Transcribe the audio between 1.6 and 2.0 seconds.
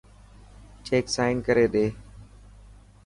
ڏي.